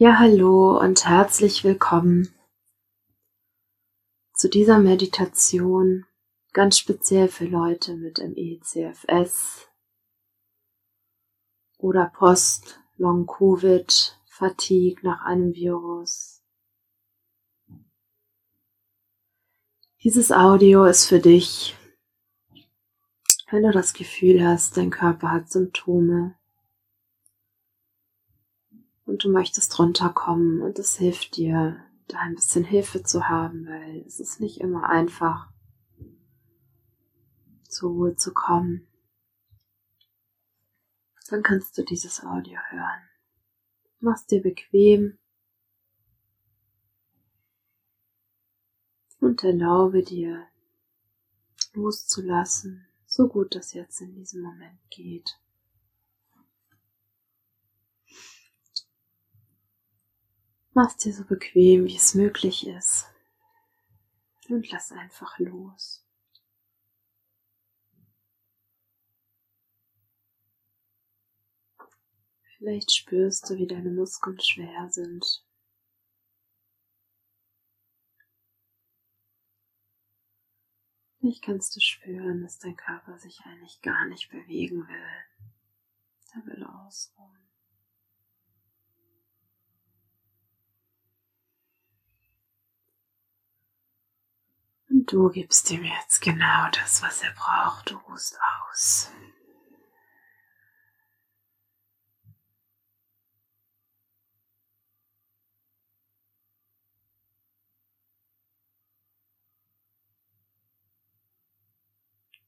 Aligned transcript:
Ja, 0.00 0.20
hallo 0.20 0.78
und 0.78 1.06
herzlich 1.06 1.64
willkommen 1.64 2.32
zu 4.32 4.48
dieser 4.48 4.78
Meditation, 4.78 6.06
ganz 6.52 6.78
speziell 6.78 7.26
für 7.26 7.46
Leute 7.46 7.96
mit 7.96 8.18
MECFS 8.18 9.68
oder 11.78 12.12
Post-Long-Covid, 12.14 14.20
Fatigue 14.28 15.00
nach 15.02 15.24
einem 15.24 15.52
Virus. 15.52 16.44
Dieses 20.04 20.30
Audio 20.30 20.84
ist 20.84 21.06
für 21.06 21.18
dich, 21.18 21.76
wenn 23.50 23.64
du 23.64 23.72
das 23.72 23.94
Gefühl 23.94 24.46
hast, 24.46 24.76
dein 24.76 24.90
Körper 24.90 25.32
hat 25.32 25.50
Symptome, 25.50 26.37
und 29.08 29.24
du 29.24 29.30
möchtest 29.30 29.78
runterkommen 29.78 30.60
und 30.60 30.78
es 30.78 30.96
hilft 30.96 31.36
dir, 31.36 31.82
da 32.08 32.18
ein 32.18 32.34
bisschen 32.34 32.62
Hilfe 32.62 33.02
zu 33.02 33.26
haben, 33.26 33.66
weil 33.66 34.02
es 34.06 34.20
ist 34.20 34.38
nicht 34.38 34.60
immer 34.60 34.90
einfach, 34.90 35.50
zur 37.68 37.90
Ruhe 37.90 38.16
zu 38.16 38.34
kommen. 38.34 38.86
Dann 41.30 41.42
kannst 41.42 41.76
du 41.78 41.84
dieses 41.84 42.22
Audio 42.22 42.58
hören. 42.68 43.08
Mach's 44.00 44.26
dir 44.26 44.42
bequem 44.42 45.18
und 49.20 49.42
erlaube 49.42 50.02
dir 50.02 50.46
loszulassen, 51.72 52.86
so 53.06 53.26
gut 53.26 53.54
das 53.54 53.72
jetzt 53.72 54.02
in 54.02 54.14
diesem 54.14 54.42
Moment 54.42 54.78
geht. 54.90 55.40
Mach's 60.80 60.98
dir 60.98 61.12
so 61.12 61.24
bequem, 61.24 61.86
wie 61.86 61.96
es 61.96 62.14
möglich 62.14 62.64
ist. 62.64 63.08
Und 64.48 64.70
lass 64.70 64.92
einfach 64.92 65.36
los. 65.40 66.06
Vielleicht 72.56 72.92
spürst 72.92 73.50
du, 73.50 73.56
wie 73.56 73.66
deine 73.66 73.90
Muskeln 73.90 74.38
schwer 74.40 74.88
sind. 74.88 75.44
Vielleicht 81.18 81.42
kannst 81.42 81.74
du 81.74 81.80
spüren, 81.80 82.42
dass 82.42 82.60
dein 82.60 82.76
Körper 82.76 83.18
sich 83.18 83.40
eigentlich 83.40 83.82
gar 83.82 84.06
nicht 84.06 84.30
bewegen 84.30 84.86
will. 84.86 85.52
Er 86.34 86.46
will 86.46 86.62
ausruhen. 86.62 87.47
Du 95.08 95.30
gibst 95.30 95.70
ihm 95.70 95.84
jetzt 95.84 96.20
genau 96.20 96.68
das, 96.70 97.02
was 97.02 97.22
er 97.22 97.32
braucht. 97.32 97.90
Du 97.90 97.96
ruhst 97.96 98.38
aus. 98.70 99.10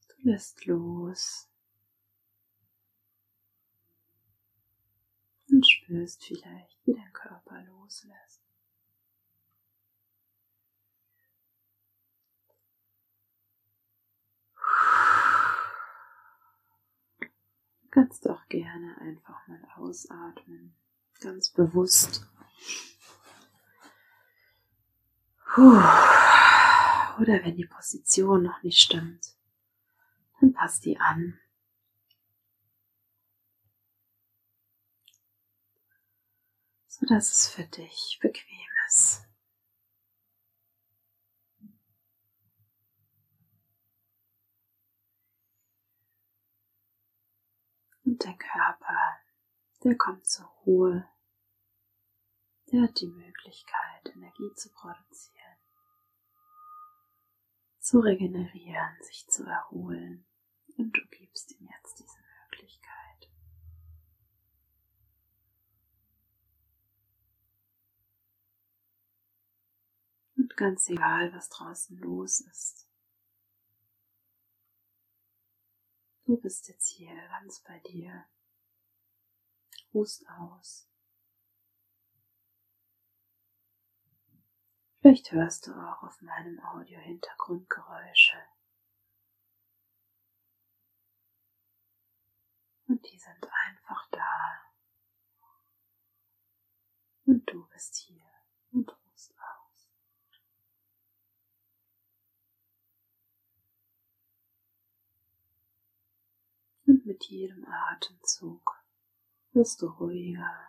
Du 0.09 0.29
lässt 0.29 0.65
los. 0.65 1.47
Und 5.49 5.67
spürst 5.67 6.23
vielleicht, 6.23 6.79
wie 6.85 6.93
dein 6.93 7.11
Körper 7.11 7.61
loslässt. 7.63 8.30
Kannst 17.91 18.27
auch 18.29 18.47
gerne 18.47 18.97
einfach 19.01 19.47
mal 19.47 19.61
ausatmen, 19.75 20.73
ganz 21.19 21.49
bewusst. 21.49 22.25
Oder 25.57 27.43
wenn 27.43 27.57
die 27.57 27.65
Position 27.65 28.43
noch 28.43 28.63
nicht 28.63 28.79
stimmt, 28.79 29.35
dann 30.39 30.53
passt 30.53 30.85
die 30.85 30.97
an. 30.97 31.37
So 36.87 37.05
dass 37.05 37.35
es 37.35 37.47
für 37.49 37.63
dich 37.63 38.19
bequem 38.21 38.69
ist. 38.87 39.30
Und 48.11 48.25
der 48.25 48.33
Körper, 48.33 49.19
der 49.85 49.95
kommt 49.95 50.27
zur 50.27 50.45
Ruhe. 50.65 51.07
Der 52.69 52.81
hat 52.81 52.99
die 52.99 53.07
Möglichkeit, 53.07 54.13
Energie 54.13 54.53
zu 54.53 54.69
produzieren, 54.69 55.57
zu 57.79 58.01
regenerieren, 58.01 58.97
sich 59.03 59.25
zu 59.29 59.45
erholen. 59.45 60.25
Und 60.75 60.91
du 60.91 60.99
gibst 61.09 61.51
ihm 61.51 61.69
jetzt 61.69 61.99
diese 61.99 62.19
Möglichkeit. 62.41 63.29
Und 70.35 70.57
ganz 70.57 70.89
egal, 70.89 71.33
was 71.33 71.47
draußen 71.47 71.97
los 71.97 72.41
ist, 72.41 72.90
Du 76.31 76.37
bist 76.39 76.69
jetzt 76.69 76.87
hier 76.87 77.13
ganz 77.27 77.59
bei 77.59 77.77
dir. 77.79 78.25
Ruhst 79.93 80.25
aus. 80.29 80.89
Vielleicht 85.01 85.29
hörst 85.33 85.67
du 85.67 85.73
auch 85.73 86.03
auf 86.03 86.21
meinem 86.21 86.57
Audio 86.61 86.97
Hintergrundgeräusche. 86.99 88.41
Und 92.87 93.05
die 93.11 93.19
sind 93.19 93.45
einfach 93.65 94.09
da. 94.11 94.71
Und 97.25 97.45
du 97.45 97.67
bist 97.67 97.97
hier 97.97 98.23
und 98.71 98.89
ruhst 98.89 99.33
aus. 99.37 99.61
Und 106.91 107.05
mit 107.21 107.29
jedem 107.29 107.65
Atemzug 107.65 108.83
wirst 109.51 109.81
du 109.81 109.87
ruhiger. 109.87 110.67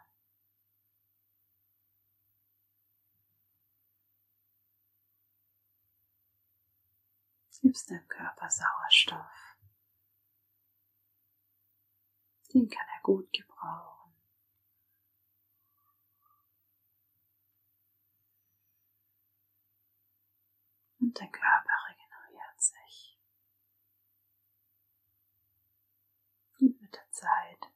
Gibst 7.62 7.90
deinem 7.90 8.08
Körper 8.08 8.50
Sauerstoff. 8.50 9.56
Den 12.52 12.68
kann 12.68 12.86
er 12.96 13.02
gut 13.02 13.32
gebrauchen. 13.32 14.12
Und 20.98 21.18
der 21.18 21.28
Körper 21.28 21.70
regeneriert 21.88 22.60
sich. 22.60 23.12
Mit 26.70 26.94
der 26.94 27.10
Zeit 27.10 27.72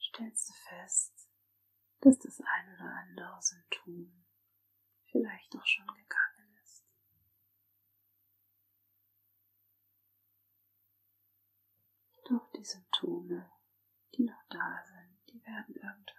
stellst 0.00 0.48
du 0.48 0.52
fest, 0.52 1.28
dass 2.00 2.18
das 2.18 2.40
ein 2.40 2.74
oder 2.74 2.84
andere 2.84 3.42
Symptom 3.42 4.24
vielleicht 5.10 5.54
auch 5.56 5.66
schon 5.66 5.86
gegangen 5.86 6.56
ist. 6.62 6.84
Doch 12.28 12.50
die 12.52 12.64
Symptome, 12.64 13.50
die 14.14 14.24
noch 14.24 14.42
da 14.48 14.82
sind, 14.84 15.18
die 15.28 15.44
werden 15.44 15.74
irgendwann 15.74 16.11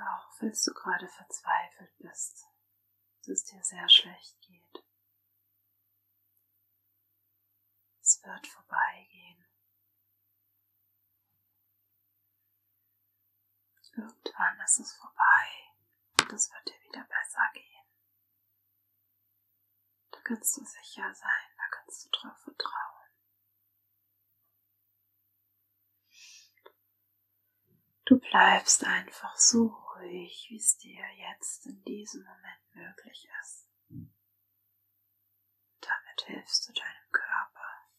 auch, 0.00 0.32
falls 0.38 0.64
du 0.64 0.72
gerade 0.72 1.08
verzweifelt 1.08 1.96
bist, 1.98 2.46
dass 3.18 3.28
es 3.28 3.44
dir 3.44 3.62
sehr 3.62 3.88
schlecht 3.88 4.40
geht. 4.40 4.84
Es 8.00 8.22
wird 8.24 8.46
vorbeigehen. 8.46 9.46
Irgendwann 13.92 14.60
ist 14.64 14.80
es 14.80 14.94
vorbei 14.94 15.74
und 16.20 16.32
es 16.32 16.50
wird 16.50 16.68
dir 16.68 16.80
wieder 16.88 17.04
besser 17.04 17.50
gehen. 17.52 17.86
Da 20.10 20.20
kannst 20.22 20.56
du 20.56 20.64
sicher 20.64 21.14
sein, 21.14 21.56
da 21.56 21.64
kannst 21.70 22.04
du 22.06 22.10
drauf 22.10 22.38
vertrauen. 22.38 23.00
Du 28.06 28.18
bleibst 28.18 28.84
einfach 28.84 29.36
so 29.36 29.68
ruhig, 30.00 30.46
wie 30.50 30.56
es 30.56 30.76
dir 30.78 31.06
jetzt 31.16 31.66
in 31.66 31.82
diesem 31.84 32.22
Moment 32.24 32.74
möglich 32.74 33.28
ist. 33.40 33.68
Damit 35.80 36.20
hilfst 36.26 36.68
du 36.68 36.72
deinem 36.72 37.10
Körper. 37.12 37.90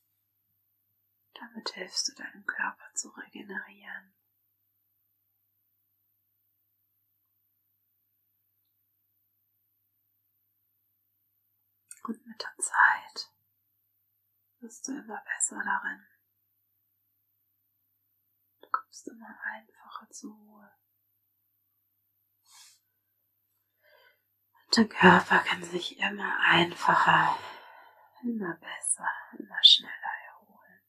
Damit 1.34 1.70
hilfst 1.70 2.08
du 2.08 2.16
deinem 2.16 2.46
Körper 2.46 2.94
zu 2.94 3.10
regenerieren. 3.10 4.14
Und 12.04 12.26
mit 12.26 12.42
der 12.42 12.58
Zeit 12.58 13.32
wirst 14.60 14.88
du 14.88 14.92
immer 14.92 15.24
besser 15.24 15.62
darin. 15.64 16.06
Du 18.62 18.70
kommst 18.72 19.08
immer 19.08 19.40
einfacher 19.44 20.10
zur 20.10 20.36
Ruhe. 20.36 20.81
Der 24.76 24.88
Körper 24.88 25.40
kann 25.40 25.64
sich 25.64 26.00
immer 26.00 26.40
einfacher, 26.40 27.38
immer 28.24 28.56
besser, 28.56 29.08
immer 29.38 29.64
schneller 29.64 30.14
erholen. 30.28 30.82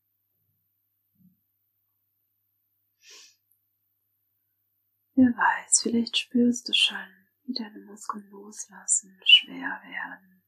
Wer 5.15 5.37
weiß, 5.37 5.83
vielleicht 5.83 6.17
spürst 6.17 6.69
du 6.69 6.73
schon, 6.73 7.27
wie 7.45 7.55
deine 7.55 7.81
Muskeln 7.81 8.29
loslassen, 8.31 9.21
schwer 9.25 9.81
werden 9.85 10.45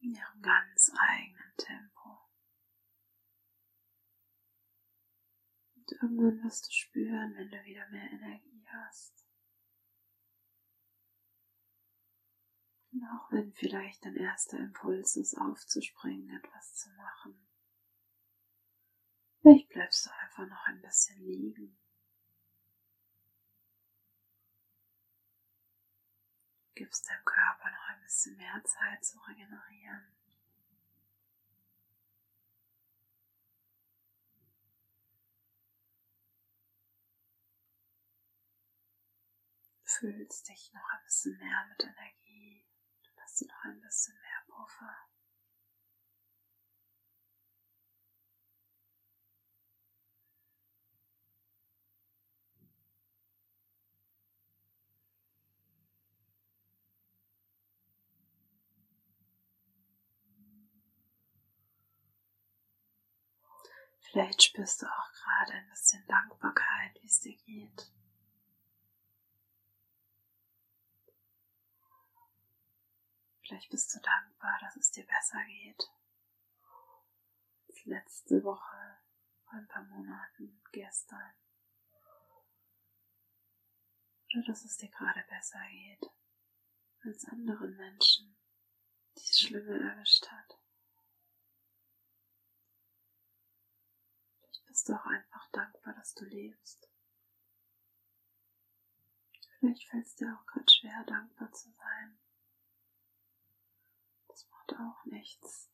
in 0.00 0.14
ihrem 0.14 0.40
ganz 0.40 0.90
eigenen 0.98 1.54
Tempo. 1.58 2.18
Und 5.74 5.92
irgendwann 5.92 6.42
wirst 6.44 6.68
du 6.68 6.72
spüren, 6.72 7.34
wenn 7.36 7.50
du 7.50 7.64
wieder 7.64 7.86
mehr 7.90 8.10
Energie 8.10 8.57
hast. 8.72 9.24
Und 12.92 13.04
auch 13.04 13.30
wenn 13.30 13.52
vielleicht 13.52 14.04
dein 14.04 14.16
erster 14.16 14.58
Impuls 14.58 15.16
ist, 15.16 15.36
aufzuspringen, 15.36 16.36
etwas 16.36 16.74
zu 16.74 16.90
machen. 16.90 17.48
Vielleicht 19.40 19.68
bleibst 19.68 20.06
du 20.06 20.10
einfach 20.10 20.46
noch 20.46 20.66
ein 20.66 20.80
bisschen 20.82 21.20
liegen. 21.24 21.78
Gibst 26.74 27.08
deinem 27.08 27.24
Körper 27.24 27.70
noch 27.70 27.88
ein 27.88 28.02
bisschen 28.02 28.36
mehr 28.36 28.62
Zeit 28.64 29.04
zu 29.04 29.18
regenerieren. 29.20 30.17
Fühlst 39.98 40.48
dich 40.48 40.72
noch 40.72 40.88
ein 40.92 41.02
bisschen 41.02 41.36
mehr 41.38 41.66
mit 41.70 41.82
Energie, 41.82 42.64
dann 43.02 43.14
hast 43.20 43.40
du 43.40 43.46
noch 43.46 43.64
ein 43.64 43.80
bisschen 43.80 44.14
mehr 44.20 44.44
Puffer. 44.46 44.96
Vielleicht 63.98 64.44
spürst 64.44 64.82
du 64.82 64.86
auch 64.86 65.12
gerade 65.12 65.54
ein 65.54 65.68
bisschen 65.70 66.06
Dankbarkeit, 66.06 67.02
wie 67.02 67.08
es 67.08 67.18
dir 67.18 67.36
geht. 67.38 67.90
Vielleicht 73.48 73.70
bist 73.70 73.94
du 73.94 74.00
dankbar, 74.00 74.58
dass 74.60 74.76
es 74.76 74.90
dir 74.90 75.06
besser 75.06 75.42
geht. 75.46 75.90
Als 77.66 77.84
letzte 77.86 78.44
Woche, 78.44 78.98
vor 79.44 79.54
ein 79.54 79.66
paar 79.68 79.84
Monaten, 79.84 80.60
gestern. 80.70 81.32
Oder 84.34 84.44
dass 84.48 84.66
es 84.66 84.76
dir 84.76 84.90
gerade 84.90 85.24
besser 85.30 85.66
geht 85.70 86.10
als 87.04 87.24
anderen 87.24 87.74
Menschen, 87.74 88.36
die 89.16 89.22
es 89.22 89.40
schlimmer 89.40 89.80
erwischt 89.80 90.30
hat. 90.30 90.58
bist 94.66 94.90
du 94.90 94.92
auch 94.92 95.06
einfach 95.06 95.50
dankbar, 95.50 95.94
dass 95.94 96.12
du 96.14 96.26
lebst. 96.26 96.88
Vielleicht 99.58 99.88
fällt 99.88 100.06
es 100.06 100.14
dir 100.14 100.38
auch 100.38 100.46
gerade 100.46 100.70
schwer, 100.70 101.02
dankbar 101.04 101.50
zu 101.52 101.72
sein. 101.72 102.18
Macht 104.68 104.80
auch 104.80 105.04
nichts. 105.06 105.70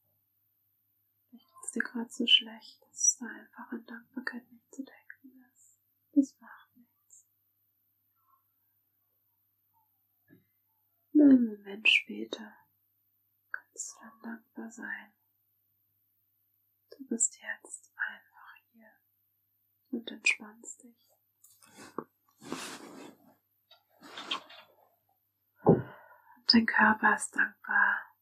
Vielleicht 1.29 1.49
ist 1.49 1.65
es 1.65 1.73
dir 1.73 1.83
gerade 1.83 2.11
so 2.11 2.27
schlecht, 2.27 2.83
dass 2.83 2.95
es 2.95 3.17
da 3.19 3.27
einfach 3.27 3.73
an 3.73 3.87
Dankbarkeit 3.87 4.51
nicht 4.51 4.75
zu 4.75 4.85
denken 4.85 5.45
ist. 5.53 5.79
Das 6.13 6.41
macht 6.41 6.77
nichts. 6.77 7.27
Nur 11.13 11.31
einen 11.31 11.47
Moment 11.47 11.89
später 11.89 12.55
kannst 13.51 13.95
du 13.95 14.01
dann 14.01 14.23
dankbar 14.23 14.71
sein. 14.71 15.15
Du 16.91 17.07
bist 17.07 17.39
jetzt 17.41 17.93
einfach 17.97 18.35
und 19.91 20.11
entspannst 20.11 20.83
dich. 20.83 21.11
Dein 26.47 26.67
Körper 26.67 27.15
ist 27.15 27.35
dankbar, 27.35 28.14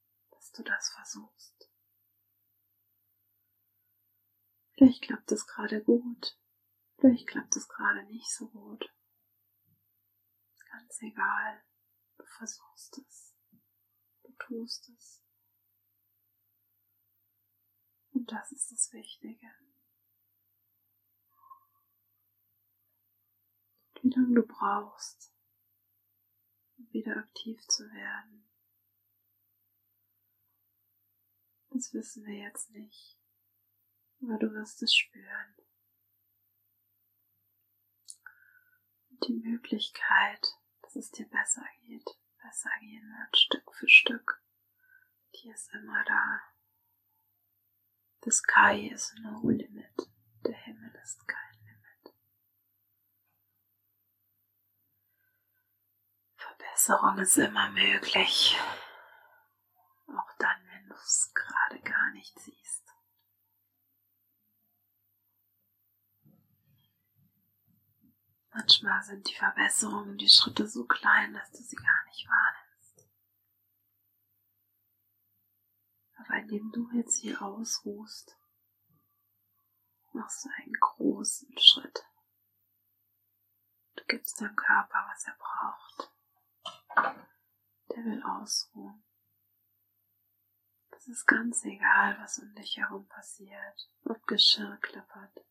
du 0.53 0.63
das 0.63 0.91
versuchst. 0.91 1.71
Vielleicht 4.75 5.03
klappt 5.03 5.31
es 5.33 5.47
gerade 5.47 5.83
gut, 5.83 6.39
vielleicht 6.99 7.29
klappt 7.29 7.57
es 7.57 7.69
gerade 7.69 8.05
nicht 8.05 8.31
so 8.31 8.49
gut. 8.49 8.93
Ganz 10.71 11.03
egal, 11.03 11.63
du 12.17 12.25
versuchst 12.25 12.99
es, 12.99 13.35
du 14.23 14.33
tust 14.39 14.89
es. 14.97 15.23
Und 18.13 18.31
das 18.33 18.53
ist 18.53 18.73
das 18.73 18.93
Wichtige. 18.93 19.51
wie 24.03 24.11
lange 24.11 24.35
du 24.35 24.43
brauchst, 24.43 25.33
um 26.77 26.93
wieder 26.93 27.17
aktiv 27.17 27.61
zu 27.69 27.85
werden. 27.85 28.45
Das 31.83 31.95
wissen 31.95 32.25
wir 32.25 32.37
jetzt 32.37 32.71
nicht, 32.71 33.19
aber 34.23 34.39
du 34.39 34.55
wirst 34.55 34.81
es 34.85 34.95
spüren. 34.95 35.57
Und 39.11 39.27
die 39.27 39.33
Möglichkeit, 39.33 40.47
dass 40.83 40.95
es 40.95 41.11
dir 41.11 41.29
besser 41.29 41.65
geht, 41.81 42.09
besser 42.41 42.71
gehen 42.79 43.03
wird, 43.19 43.37
Stück 43.37 43.75
für 43.75 43.89
Stück, 43.89 44.45
die 45.35 45.51
ist 45.51 45.75
immer 45.75 46.05
da. 46.05 46.41
The 48.23 48.31
sky 48.31 48.89
is 48.95 49.13
no 49.21 49.41
limit. 49.51 50.09
Der 50.47 50.55
Himmel 50.55 50.95
ist 51.03 51.27
kein 51.27 51.53
Verbesserung 56.37 57.19
ist 57.19 57.39
immer 57.39 57.71
möglich. 57.71 58.57
Du 60.93 60.99
es 60.99 61.33
gerade 61.33 61.81
gar 61.81 62.11
nicht 62.11 62.39
siehst. 62.39 62.85
Manchmal 68.51 69.03
sind 69.03 69.27
die 69.27 69.35
Verbesserungen, 69.35 70.19
die 70.19 70.29
Schritte 70.29 70.69
so 70.69 70.85
klein, 70.85 71.33
dass 71.33 71.51
du 71.53 71.63
sie 71.63 71.77
gar 71.77 72.05
nicht 72.05 72.29
wahrnimmst. 72.29 73.09
Aber 76.19 76.35
indem 76.41 76.71
du 76.73 76.91
jetzt 76.93 77.17
hier 77.17 77.41
ausruhst, 77.41 78.37
machst 80.13 80.45
du 80.45 80.51
einen 80.59 80.75
großen 80.75 81.59
Schritt. 81.59 82.05
Du 83.97 84.05
gibst 84.09 84.43
deinem 84.43 84.57
Körper, 84.57 85.09
was 85.11 85.25
er 85.25 85.39
braucht. 85.39 86.13
Der 87.89 88.05
will 88.05 88.23
ausruhen. 88.25 89.03
Es 91.03 91.09
ist 91.09 91.27
ganz 91.27 91.65
egal, 91.65 92.17
was 92.21 92.39
um 92.39 92.55
dich 92.55 92.77
herum 92.77 93.09
passiert, 93.09 93.91
ob 94.05 94.25
Geschirr 94.29 94.79
klappert, 94.81 95.45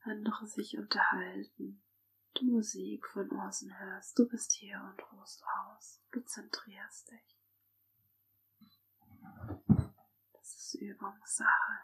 andere 0.00 0.46
sich 0.46 0.78
unterhalten, 0.78 1.84
du 2.32 2.44
Musik 2.46 3.06
von 3.08 3.30
außen 3.38 3.78
hörst, 3.78 4.18
du 4.18 4.26
bist 4.26 4.52
hier 4.52 4.80
und 4.80 5.12
ruhst 5.12 5.44
aus, 5.44 6.00
du 6.10 6.24
zentrierst 6.24 7.10
dich. 7.10 7.38
Das 10.32 10.54
ist 10.56 10.74
Übungssache. 10.76 11.78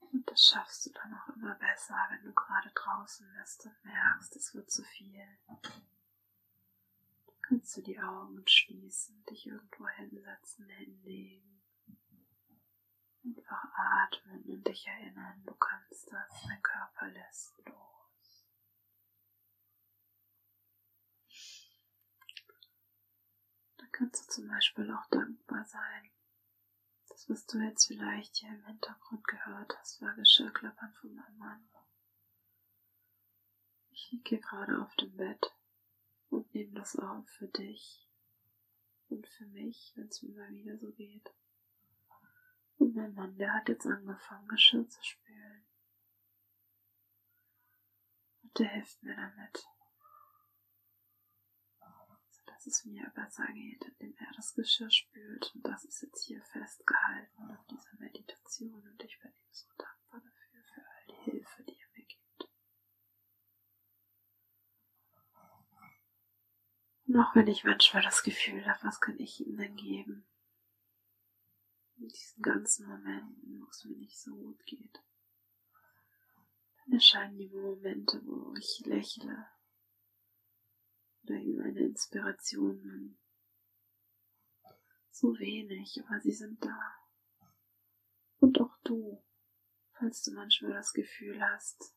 Und 0.00 0.28
das 0.28 0.44
schaffst 0.44 0.86
du 0.86 0.90
dann 0.90 1.14
auch 1.14 1.28
immer 1.36 1.54
besser, 1.54 2.08
wenn 2.10 2.24
du 2.24 2.34
gerade 2.34 2.72
draußen 2.74 3.32
bist 3.38 3.66
und 3.66 3.84
merkst, 3.84 4.34
es 4.34 4.52
wird 4.52 4.68
zu 4.68 4.82
viel. 4.82 5.38
Kannst 7.48 7.76
du 7.76 7.82
die 7.82 7.98
Augen 7.98 8.42
schließen, 8.46 9.24
dich 9.26 9.46
irgendwo 9.46 9.86
hinsetzen, 9.88 10.68
hinlegen. 10.68 11.62
Einfach 13.24 13.64
atmen 13.74 14.42
und 14.44 14.66
dich 14.66 14.86
erinnern, 14.86 15.42
du 15.44 15.54
kannst 15.54 16.12
das, 16.12 16.42
dein 16.46 16.62
Körper 16.62 17.08
lässt 17.08 17.56
los. 17.66 18.46
Dann 23.76 23.92
kannst 23.92 24.26
du 24.26 24.32
zum 24.32 24.48
Beispiel 24.48 24.92
auch 24.92 25.06
dankbar 25.10 25.64
sein 25.64 26.10
das, 27.16 27.30
was 27.30 27.46
du 27.46 27.58
jetzt 27.58 27.86
vielleicht 27.86 28.36
hier 28.36 28.50
im 28.50 28.64
Hintergrund 28.66 29.26
gehört 29.26 29.74
hast, 29.78 30.02
war 30.02 30.14
Geschirrklappern 30.16 30.92
von 31.00 31.14
meinem 31.14 31.38
Mann. 31.38 31.66
Ich 33.90 34.10
liege 34.12 34.28
hier 34.28 34.40
gerade 34.40 34.82
auf 34.82 34.94
dem 34.96 35.16
Bett 35.16 35.50
und 36.30 36.52
nehme 36.54 36.72
das 36.72 36.96
auf 36.96 37.28
für 37.28 37.48
dich 37.48 38.08
und 39.08 39.26
für 39.26 39.46
mich, 39.46 39.92
wenn 39.96 40.08
es 40.08 40.22
mir 40.22 40.34
mal 40.34 40.52
wieder 40.52 40.78
so 40.78 40.92
geht. 40.92 41.32
Und 42.78 42.94
mein 42.94 43.14
Mann, 43.14 43.36
der 43.38 43.54
hat 43.54 43.68
jetzt 43.68 43.86
angefangen, 43.86 44.48
Geschirr 44.48 44.88
zu 44.88 45.02
spülen. 45.02 45.64
Und 48.42 48.58
der 48.58 48.68
hilft 48.68 49.02
mir 49.02 49.16
damit 49.16 49.66
es 52.66 52.84
mir 52.84 53.08
besser 53.14 53.46
geht, 53.52 53.84
indem 53.84 54.16
er 54.18 54.32
das 54.34 54.54
Geschirr 54.54 54.90
spült. 54.90 55.52
Und 55.54 55.66
das 55.66 55.84
ist 55.84 56.02
jetzt 56.02 56.24
hier 56.24 56.42
festgehalten 56.42 57.50
auf 57.50 57.64
dieser 57.66 57.96
Meditation. 57.98 58.82
Und 58.82 59.02
ich 59.02 59.18
bin 59.20 59.30
ihm 59.30 59.52
so 59.52 59.66
dankbar 59.78 60.20
dafür, 60.20 60.64
für 60.74 60.80
all 60.80 61.06
die 61.08 61.30
Hilfe, 61.30 61.62
die 61.64 61.78
er 61.78 61.88
mir 61.94 62.04
gibt. 62.04 62.50
Und 67.06 67.16
auch 67.20 67.34
wenn 67.34 67.46
ich 67.46 67.64
manchmal 67.64 68.02
das 68.02 68.22
Gefühl 68.22 68.66
habe, 68.66 68.82
was 68.82 69.00
kann 69.00 69.18
ich 69.18 69.40
ihm 69.40 69.56
denn 69.56 69.76
geben? 69.76 70.26
In 71.98 72.08
diesen 72.08 72.42
ganzen 72.42 72.88
Momenten, 72.88 73.60
wo 73.60 73.68
es 73.68 73.84
mir 73.84 73.96
nicht 73.96 74.20
so 74.20 74.34
gut 74.34 74.64
geht. 74.66 75.02
Dann 76.78 76.94
erscheinen 76.94 77.38
die 77.38 77.48
Momente, 77.48 78.20
wo 78.24 78.54
ich 78.56 78.82
lächle 78.84 79.46
oder 81.22 81.36
ihm 81.36 81.60
eine 81.60 81.80
Inspiration 81.80 83.18
So 85.10 85.38
wenig, 85.38 86.00
aber 86.04 86.20
sie 86.20 86.32
sind 86.32 86.62
da. 86.64 86.78
Und 88.38 88.60
auch 88.60 88.76
du, 88.84 89.24
falls 89.92 90.22
du 90.22 90.32
manchmal 90.32 90.72
das 90.72 90.92
Gefühl 90.92 91.40
hast, 91.42 91.95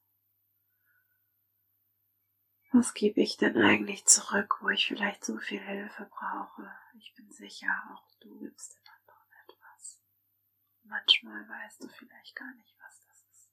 was 2.72 2.94
gebe 2.94 3.22
ich 3.22 3.38
denn 3.38 3.58
eigentlich 3.58 4.06
zurück, 4.06 4.58
wo 4.62 4.70
ich 4.70 4.88
vielleicht 4.88 5.26
so 5.26 5.38
viel 5.38 5.60
Hilfe 5.60 6.06
brauche? 6.06 6.72
Ich 7.00 7.14
bin 7.16 7.32
sicher, 7.32 7.68
auch 7.94 8.08
du 8.20 8.38
gibst 8.40 8.76
den 8.76 8.88
anderen 8.88 9.28
etwas. 9.48 10.02
Manchmal 10.84 11.48
weißt 11.50 11.84
du 11.84 11.90
vielleicht 11.90 12.36
gar 12.36 12.54
nicht, 12.56 12.76
was 12.80 13.02
das 13.08 13.24
ist. 13.32 13.50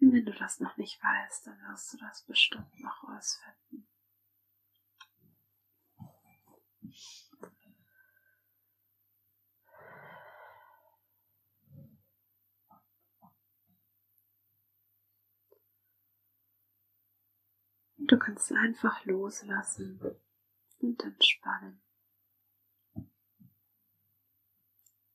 Und 0.00 0.12
wenn 0.12 0.24
du 0.24 0.32
das 0.32 0.60
noch 0.60 0.76
nicht 0.76 1.02
weißt, 1.02 1.46
dann 1.46 1.60
wirst 1.68 1.92
du 1.92 1.98
das 1.98 2.22
bestimmt 2.24 2.80
noch 2.80 3.04
rausfinden. 18.06 18.08
Du 18.08 18.18
kannst 18.18 18.52
einfach 18.52 19.04
loslassen 19.04 20.00
und 20.78 21.02
entspannen. 21.02 21.82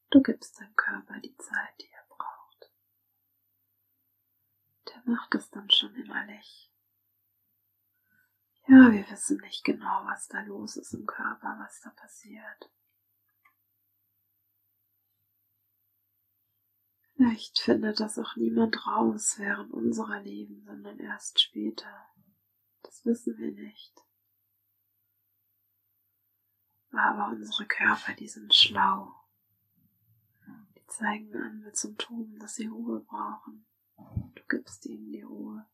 Du 0.10 0.22
gibst 0.22 0.60
deinem 0.60 0.76
Körper 0.76 1.20
die 1.22 1.36
Zeit, 1.38 1.74
die 1.80 1.90
er 1.90 2.06
braucht. 2.10 2.72
Der 4.90 5.02
macht 5.06 5.34
es 5.36 5.50
dann 5.50 5.70
schon 5.70 5.96
innerlich. 5.96 6.70
Ja, 8.68 8.92
wir 8.92 9.10
wissen 9.10 9.38
nicht 9.38 9.64
genau, 9.64 10.06
was 10.06 10.28
da 10.28 10.42
los 10.44 10.76
ist 10.76 10.94
im 10.94 11.06
Körper, 11.06 11.58
was 11.60 11.80
da 11.82 11.90
passiert. 11.92 12.72
Vielleicht 17.16 17.60
findet 17.60 18.00
das 18.00 18.18
auch 18.18 18.36
niemand 18.36 18.86
raus 18.88 19.36
während 19.38 19.72
unserer 19.72 20.22
Leben, 20.22 20.64
sondern 20.66 21.00
erst 21.00 21.40
später. 21.40 22.11
Das 22.84 23.06
wissen 23.06 23.38
wir 23.38 23.52
nicht. 23.52 23.94
Aber 26.92 27.30
unsere 27.30 27.66
Körper, 27.66 28.14
die 28.14 28.28
sind 28.28 28.54
schlau. 28.54 29.14
Die 30.76 30.86
zeigen 30.88 31.36
an 31.36 31.62
mit 31.62 31.78
Symptomen, 31.78 32.38
dass 32.40 32.56
sie 32.56 32.68
Ruhe 32.68 33.00
brauchen. 33.00 33.66
Du 34.36 34.44
gibst 34.50 34.86
ihnen 34.86 35.12
die 35.12 35.22
Ruhe. 35.22 35.66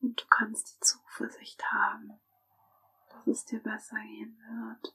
Und 0.00 0.20
du 0.20 0.26
kannst 0.28 0.74
die 0.74 0.80
Zuversicht 0.80 1.64
haben, 1.72 2.20
dass 3.08 3.26
es 3.26 3.44
dir 3.46 3.62
besser 3.62 3.96
gehen 3.96 4.36
wird. 4.38 4.94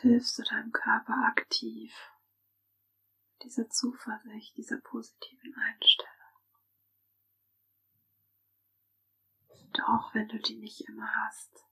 Hilfst 0.00 0.38
du 0.38 0.42
deinem 0.42 0.72
Körper 0.72 1.14
aktiv, 1.26 1.92
dieser 3.42 3.68
Zuversicht, 3.68 4.56
dieser 4.56 4.78
positiven 4.78 5.54
Einstellung. 5.54 6.12
Und 9.48 9.82
auch 9.84 10.14
wenn 10.14 10.28
du 10.28 10.38
die 10.38 10.58
nicht 10.58 10.88
immer 10.88 11.08
hast, 11.14 11.66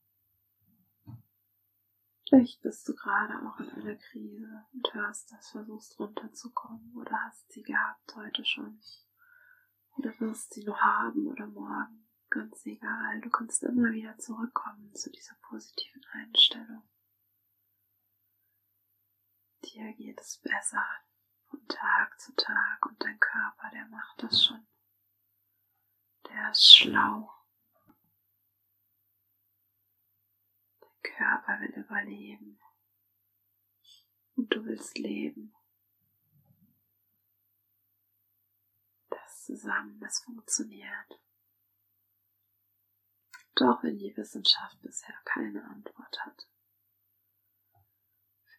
Vielleicht 2.34 2.62
bist 2.62 2.88
du 2.88 2.94
gerade 2.94 3.34
auch 3.46 3.60
in 3.60 3.70
einer 3.70 3.96
Krise 3.96 4.64
und 4.72 4.94
hörst 4.94 5.30
das, 5.30 5.50
versuchst 5.50 6.00
runterzukommen 6.00 6.92
oder 6.96 7.12
hast 7.22 7.52
sie 7.52 7.62
gehabt 7.62 8.16
heute 8.16 8.44
schon. 8.44 8.80
Oder 9.96 10.18
wirst 10.18 10.54
sie 10.54 10.64
noch 10.64 10.80
haben 10.80 11.26
oder 11.28 11.46
morgen. 11.46 12.08
Ganz 12.30 12.66
egal. 12.66 13.20
Du 13.20 13.30
kannst 13.30 13.62
immer 13.62 13.92
wieder 13.92 14.18
zurückkommen 14.18 14.92
zu 14.94 15.12
dieser 15.12 15.36
positiven 15.42 16.02
Einstellung. 16.12 16.82
Dir 19.64 19.92
geht 19.94 20.20
es 20.20 20.38
besser 20.38 20.84
von 21.48 21.66
Tag 21.68 22.20
zu 22.20 22.34
Tag 22.36 22.84
und 22.86 23.02
dein 23.02 23.18
Körper, 23.18 23.70
der 23.72 23.86
macht 23.86 24.22
das 24.22 24.44
schon. 24.44 24.66
Der 26.28 26.50
ist 26.50 26.76
schlau. 26.76 27.30
Körper 31.02 31.60
will 31.60 31.70
überleben. 31.70 32.60
Und 34.36 34.52
du 34.52 34.64
willst 34.64 34.98
leben. 34.98 35.54
Das 39.08 39.44
zusammen, 39.44 40.00
das 40.00 40.20
funktioniert. 40.20 41.20
Auch 43.60 43.82
wenn 43.84 43.98
die 43.98 44.14
Wissenschaft 44.16 44.80
bisher 44.82 45.16
keine 45.24 45.64
Antwort 45.64 46.20
hat. 46.26 46.48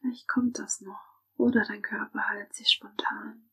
Vielleicht 0.06 0.28
kommt 0.28 0.60
das 0.60 0.82
noch. 0.82 1.24
Oder 1.36 1.66
dein 1.66 1.82
Körper 1.82 2.30
heilt 2.30 2.54
sich 2.54 2.70
spontan. 2.70 3.50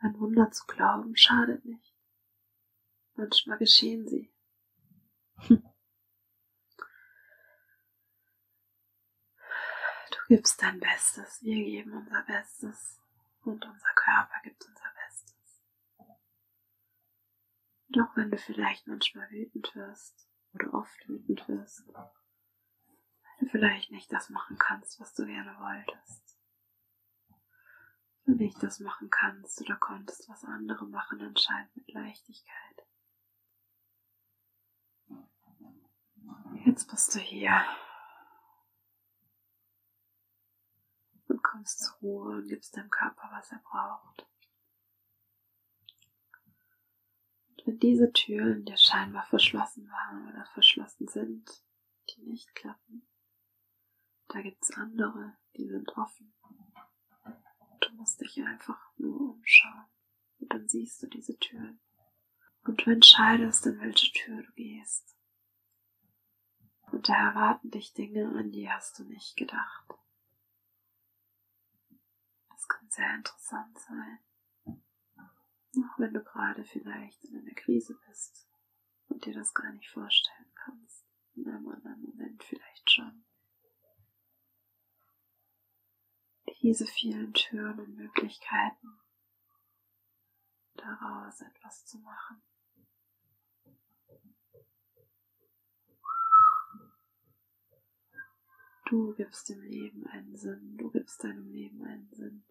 An 0.00 0.20
Wunder 0.20 0.50
zu 0.50 0.66
glauben 0.66 1.16
schadet 1.16 1.64
nicht. 1.64 1.96
Manchmal 3.14 3.56
geschehen 3.58 4.06
sie. 4.06 4.30
Du 10.10 10.36
gibst 10.36 10.62
dein 10.62 10.80
Bestes, 10.80 11.42
wir 11.42 11.54
geben 11.54 11.92
unser 11.92 12.22
Bestes 12.22 12.98
und 13.42 13.62
unser 13.62 13.94
Körper 13.94 14.40
gibt 14.42 14.64
unser 14.64 14.90
Bestes. 14.94 15.62
Auch 18.00 18.16
wenn 18.16 18.30
du 18.30 18.38
vielleicht 18.38 18.86
manchmal 18.86 19.30
wütend 19.30 19.74
wirst 19.74 20.26
oder 20.54 20.72
oft 20.72 21.08
wütend 21.08 21.46
wirst, 21.46 21.84
vielleicht 23.48 23.90
nicht 23.90 24.12
das 24.12 24.30
machen 24.30 24.58
kannst, 24.58 25.00
was 25.00 25.14
du 25.14 25.26
gerne 25.26 25.56
wolltest. 25.58 26.38
du 28.26 28.32
nicht 28.32 28.62
das 28.62 28.80
machen 28.80 29.10
kannst 29.10 29.60
oder 29.60 29.76
konntest, 29.76 30.28
was 30.28 30.44
andere 30.44 30.86
machen, 30.86 31.20
anscheinend 31.20 31.76
mit 31.76 31.92
Leichtigkeit. 31.92 32.86
Jetzt 36.64 36.90
bist 36.90 37.14
du 37.14 37.18
hier 37.18 37.62
und 41.28 41.42
kommst 41.42 41.80
zur 41.80 41.96
Ruhe 41.96 42.36
und 42.36 42.48
gibst 42.48 42.76
deinem 42.76 42.90
Körper, 42.90 43.28
was 43.32 43.52
er 43.52 43.58
braucht. 43.58 44.26
Und 47.48 47.66
wenn 47.66 47.78
diese 47.78 48.12
Türen 48.12 48.64
dir 48.64 48.78
scheinbar 48.78 49.26
verschlossen 49.26 49.88
waren 49.90 50.32
oder 50.32 50.46
verschlossen 50.46 51.08
sind, 51.08 51.62
die 52.10 52.22
nicht 52.22 52.54
klappen, 52.54 53.06
da 54.34 54.42
gibt's 54.42 54.72
andere, 54.72 55.36
die 55.56 55.68
sind 55.68 55.96
offen. 55.96 56.34
Du 57.80 57.92
musst 57.92 58.20
dich 58.20 58.42
einfach 58.42 58.90
nur 58.96 59.34
umschauen 59.34 59.86
und 60.40 60.52
dann 60.52 60.68
siehst 60.68 61.00
du 61.02 61.06
diese 61.06 61.38
Türen. 61.38 61.80
Und 62.64 62.84
du 62.84 62.90
entscheidest, 62.90 63.64
in 63.66 63.78
welche 63.78 64.10
Tür 64.12 64.42
du 64.42 64.52
gehst. 64.54 65.16
Und 66.90 67.08
da 67.08 67.28
erwarten 67.28 67.70
dich 67.70 67.92
Dinge, 67.92 68.28
an 68.36 68.50
die 68.50 68.68
hast 68.68 68.98
du 68.98 69.04
nicht 69.04 69.36
gedacht. 69.36 69.94
Das 72.48 72.66
kann 72.66 72.90
sehr 72.90 73.14
interessant 73.14 73.78
sein. 73.78 74.18
Auch 75.76 75.98
wenn 75.98 76.12
du 76.12 76.24
gerade 76.24 76.64
vielleicht 76.64 77.24
in 77.24 77.38
einer 77.38 77.54
Krise 77.54 77.96
bist 78.08 78.48
und 79.06 79.24
dir 79.26 79.34
das 79.34 79.54
gar 79.54 79.72
nicht 79.72 79.90
vorstellen 79.90 80.52
kannst. 80.56 81.04
In 81.36 81.46
einem 81.48 81.68
anderen 81.68 82.02
Moment 82.02 82.42
vielleicht 82.42 82.90
schon. 82.90 83.24
Diese 86.64 86.86
vielen 86.86 87.34
Türen 87.34 87.78
und 87.78 87.94
Möglichkeiten, 87.94 88.98
daraus 90.76 91.42
etwas 91.42 91.84
zu 91.84 91.98
machen. 91.98 92.42
Du 98.86 99.12
gibst 99.12 99.50
dem 99.50 99.60
Leben 99.60 100.06
einen 100.06 100.34
Sinn, 100.38 100.78
du 100.78 100.90
gibst 100.90 101.22
deinem 101.22 101.52
Leben 101.52 101.84
einen 101.84 102.10
Sinn. 102.14 102.46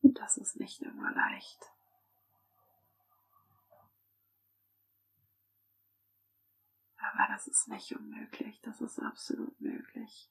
Und 0.00 0.16
das 0.20 0.36
ist 0.36 0.60
nicht 0.60 0.80
immer 0.82 1.12
leicht. 1.12 1.64
Aber 6.96 7.26
das 7.26 7.48
ist 7.48 7.66
nicht 7.66 7.90
unmöglich, 7.96 8.60
das 8.60 8.80
ist 8.80 9.00
absolut 9.00 9.60
möglich. 9.60 10.30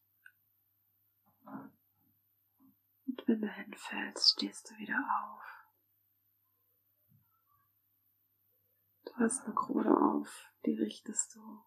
Und 1.47 3.27
wenn 3.27 3.41
du 3.41 3.47
hinfällst, 3.47 4.33
stehst 4.33 4.69
du 4.69 4.77
wieder 4.77 4.97
auf. 4.97 5.43
Du 9.05 9.15
hast 9.15 9.45
eine 9.45 9.55
Krone 9.55 9.95
auf, 9.97 10.51
die 10.65 10.75
richtest 10.75 11.35
du. 11.35 11.63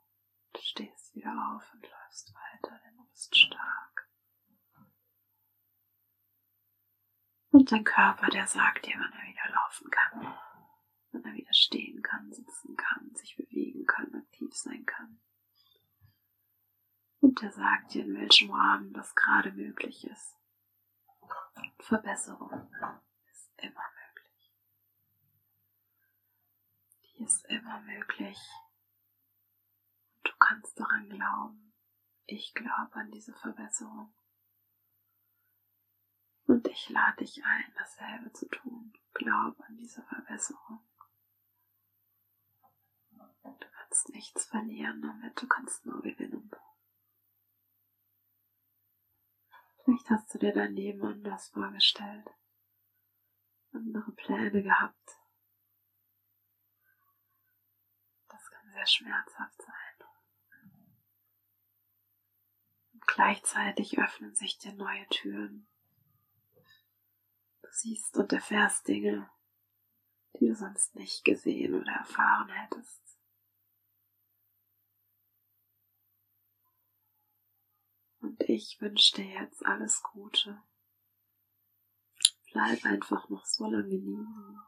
Du 0.52 0.60
stehst 0.60 1.14
wieder 1.14 1.32
auf 1.54 1.72
und 1.72 1.82
läufst 1.82 2.34
weiter, 2.34 2.80
denn 2.84 2.96
du 2.96 3.04
bist 3.06 3.36
stark. 3.36 4.10
Und 7.50 7.72
dein 7.72 7.84
Körper, 7.84 8.28
der 8.28 8.46
sagt 8.46 8.86
dir, 8.86 8.94
wann 8.96 9.12
er 9.12 9.28
wieder 9.28 9.50
laufen 9.52 9.90
kann, 9.90 10.34
wann 11.12 11.24
er 11.24 11.34
wieder 11.34 11.52
stehen 11.52 12.02
kann, 12.02 12.32
sitzen 12.32 12.76
kann, 12.76 13.14
sich 13.14 13.36
bewegen 13.36 13.86
kann, 13.86 14.14
aktiv 14.14 14.54
sein 14.54 14.84
kann. 14.86 15.20
Und 17.20 17.40
der 17.42 17.52
sagt 17.52 17.94
dir, 17.94 18.04
in 18.04 18.14
welchem 18.14 18.50
Rahmen 18.50 18.92
das 18.92 19.14
gerade 19.14 19.52
möglich 19.52 20.06
ist. 20.06 20.36
Verbesserung 21.78 22.50
ist 23.30 23.52
immer 23.56 23.84
möglich. 23.98 24.54
Die 27.02 27.22
ist 27.24 27.44
immer 27.46 27.80
möglich 27.80 28.38
kannst 30.40 30.80
daran 30.80 31.08
glauben. 31.08 31.72
Ich 32.26 32.54
glaube 32.54 32.94
an 32.94 33.10
diese 33.10 33.32
Verbesserung. 33.34 34.12
Und 36.46 36.66
ich 36.66 36.88
lade 36.88 37.18
dich 37.18 37.44
ein, 37.44 37.72
dasselbe 37.76 38.32
zu 38.32 38.48
tun. 38.48 38.92
Glaub 39.14 39.60
an 39.60 39.76
diese 39.76 40.02
Verbesserung. 40.02 40.80
Du 43.12 43.66
kannst 43.70 44.08
nichts 44.10 44.46
verlieren 44.46 45.02
damit, 45.02 45.40
du 45.40 45.46
kannst 45.46 45.84
nur 45.86 46.02
gewinnen. 46.02 46.50
Vielleicht 49.84 50.10
hast 50.10 50.34
du 50.34 50.38
dir 50.38 50.52
dein 50.52 50.74
Leben 50.74 51.04
anders 51.04 51.48
vorgestellt, 51.48 52.28
andere 53.72 54.12
Pläne 54.12 54.62
gehabt. 54.62 55.18
Das 58.28 58.50
kann 58.50 58.70
sehr 58.70 58.86
schmerzhaft 58.86 59.62
sein. 59.62 59.90
Gleichzeitig 63.14 63.98
öffnen 63.98 64.34
sich 64.34 64.58
dir 64.58 64.72
neue 64.72 65.06
Türen. 65.08 65.66
Du 67.60 67.68
siehst 67.70 68.16
und 68.16 68.32
erfährst 68.32 68.86
Dinge, 68.86 69.28
die 70.38 70.46
du 70.46 70.54
sonst 70.54 70.94
nicht 70.94 71.24
gesehen 71.24 71.74
oder 71.74 71.92
erfahren 71.92 72.48
hättest. 72.48 73.09
Und 78.40 78.48
ich 78.48 78.80
wünsche 78.80 79.16
dir 79.16 79.26
jetzt 79.26 79.64
alles 79.64 80.02
Gute. 80.02 80.60
Bleib 82.52 82.84
einfach 82.84 83.28
noch 83.28 83.44
so 83.44 83.64
lange 83.70 83.96
liegen 83.96 84.58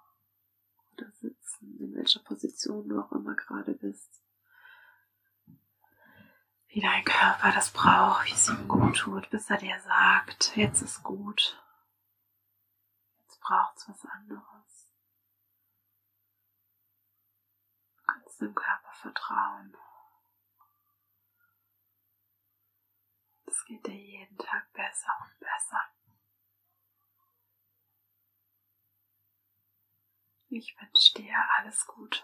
oder 0.92 1.10
sitzen, 1.12 1.78
in 1.80 1.94
welcher 1.94 2.20
Position 2.20 2.88
du 2.88 3.00
auch 3.00 3.12
immer 3.12 3.34
gerade 3.34 3.74
bist 3.74 4.22
wie 6.72 6.80
dein 6.80 7.04
Körper 7.04 7.52
das 7.52 7.70
braucht, 7.70 8.26
wie 8.26 8.32
es 8.32 8.48
ihm 8.48 8.66
gut 8.66 8.96
tut, 8.96 9.28
bis 9.28 9.50
er 9.50 9.58
dir 9.58 9.78
sagt, 9.80 10.56
jetzt 10.56 10.80
ist 10.80 11.02
gut. 11.02 11.62
Jetzt 13.20 13.40
braucht 13.40 13.76
es 13.76 13.88
was 13.88 14.06
anderes. 14.06 14.90
Du 17.96 18.02
kannst 18.06 18.40
dem 18.40 18.54
Körper 18.54 18.92
vertrauen. 18.94 19.76
Es 23.52 23.66
geht 23.66 23.86
dir 23.86 23.94
jeden 23.94 24.38
Tag 24.38 24.72
besser 24.72 25.12
und 25.20 25.38
besser. 25.38 25.82
Ich 30.48 30.74
wünsche 30.80 31.12
dir 31.18 31.34
alles 31.58 31.86
Gute. 31.86 32.22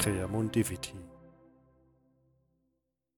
Creamon 0.00 0.50
Diviti. 0.50 1.11